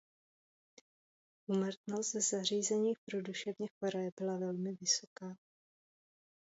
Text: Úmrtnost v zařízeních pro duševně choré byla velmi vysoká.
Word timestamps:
Úmrtnost 1.49 2.13
v 2.15 2.19
zařízeních 2.21 2.97
pro 3.09 3.21
duševně 3.21 3.67
choré 3.79 4.09
byla 4.19 4.37
velmi 4.37 4.73
vysoká. 4.73 5.35